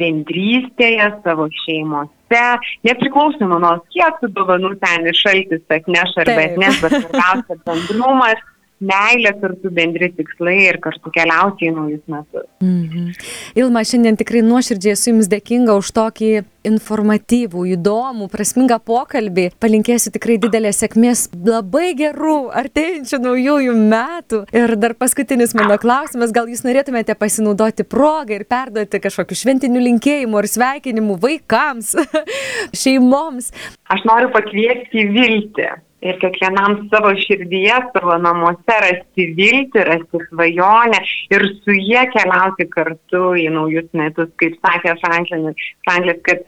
bendrystėje, 0.00 1.10
savo 1.26 1.48
šeimose, 1.64 2.42
nepriklausomai 2.86 3.60
nuo 3.62 3.74
kiek 3.94 4.18
tų 4.22 4.32
dovanų 4.36 4.74
ten 4.82 5.06
iš 5.10 5.22
šaltis 5.26 5.76
atneš 5.78 6.16
ar 6.22 6.32
bet 6.32 6.58
nes, 6.60 6.80
bet 6.82 6.98
svarbiausia 6.98 7.60
bendrumas 7.66 8.42
meilė 8.82 9.32
kartu 9.40 9.70
bendri 9.74 10.10
tikslai 10.14 10.56
ir 10.68 10.80
kartu 10.82 11.12
keliauti 11.14 11.68
į 11.68 11.74
naujus 11.76 12.02
metus. 12.10 12.46
Mhm. 12.64 13.12
Ilma, 13.60 13.84
šiandien 13.86 14.18
tikrai 14.20 14.42
nuoširdžiai 14.46 14.96
esu 14.96 15.12
Jums 15.12 15.28
dėkinga 15.30 15.76
už 15.78 15.92
tokį 15.94 16.30
informatyvų, 16.64 17.66
įdomų, 17.76 18.28
prasmingą 18.32 18.78
pokalbį. 18.82 19.50
Palinkėsiu 19.60 20.10
tikrai 20.14 20.38
didelės 20.40 20.80
sėkmės, 20.80 21.26
labai 21.36 21.92
gerų 21.98 22.38
artėjančių 22.56 23.20
naujųjų 23.26 23.76
metų. 23.92 24.42
Ir 24.56 24.74
dar 24.80 24.96
paskutinis 24.98 25.54
mano 25.58 25.76
klausimas, 25.80 26.32
gal 26.34 26.48
Jūs 26.50 26.64
norėtumėte 26.66 27.16
pasinaudoti 27.20 27.86
progą 27.86 28.38
ir 28.40 28.46
perduoti 28.48 29.02
kažkokiu 29.04 29.38
šventiniu 29.38 29.82
linkėjimu 29.84 30.40
ar 30.40 30.48
sveikinimu 30.50 31.18
vaikams, 31.22 31.94
šeimoms? 32.82 33.52
Aš 33.92 34.06
noriu 34.08 34.32
pakviesti 34.34 35.08
viltį 35.12 35.68
ir 36.04 36.18
kiekvienam 36.22 36.76
savo 36.92 37.12
širdyje, 37.24 37.78
savo 37.94 38.16
namuose 38.22 38.78
rasti 38.86 39.28
viltį, 39.38 39.84
rasti 39.88 40.20
svajonę 40.28 41.00
ir 41.34 41.46
su 41.62 41.76
jie 41.76 42.04
keliauti 42.14 42.68
kartu 42.72 43.32
į 43.40 43.48
naujus 43.54 43.88
metus, 43.96 44.30
kaip 44.42 44.58
sakė 44.60 44.98
Franklinas, 45.02 45.70
Franklis, 45.86 46.20
kad 46.28 46.44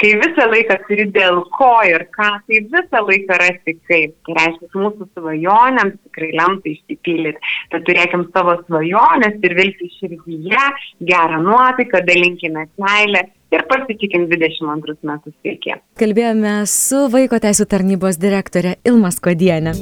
kai 0.00 0.12
visą 0.20 0.46
laiką 0.50 0.76
turi 0.86 1.06
dėl 1.14 1.42
ko 1.56 1.72
ir 1.88 2.06
ką, 2.14 2.30
tai 2.46 2.60
visą 2.72 3.02
laiką 3.06 3.38
rasti 3.42 3.76
kaip. 3.88 4.14
Tai 4.26 4.36
reiškia, 4.38 4.70
mūsų 4.84 5.08
svajonėms 5.16 5.98
tikrai 6.06 6.30
lemta 6.38 6.72
išsipildyti. 6.72 7.52
Tad 7.74 7.84
turėkim 7.88 8.24
savo 8.34 8.56
svajonės 8.66 9.36
ir 9.46 9.56
vilti 9.58 9.90
širdyje, 9.98 10.64
gerą 11.10 11.42
nuotaiką, 11.44 12.02
dalinkime 12.08 12.66
meilę 12.80 13.26
ir 13.50 13.66
pasitikim 13.70 14.28
22 14.30 14.96
metus 15.10 15.34
sveiki. 15.40 15.76
Kalbėjome 16.00 16.54
su 16.70 17.06
Vaiko 17.12 17.40
teisų 17.42 17.66
tarnybos 17.70 18.20
direktorė 18.22 18.78
Ilmas 18.88 19.20
Kodienė. 19.22 19.74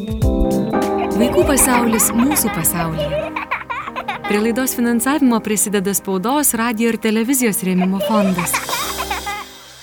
Vaikų 1.18 1.46
pasaulis 1.48 2.12
mūsų 2.14 2.54
pasaulyje. 2.54 3.24
Prie 4.28 4.42
laidos 4.44 4.74
finansavimo 4.76 5.38
prisideda 5.40 5.94
spaudos, 5.96 6.52
radio 6.60 6.92
ir 6.92 7.00
televizijos 7.00 7.62
rėmimo 7.64 8.02
fondas. 8.04 8.52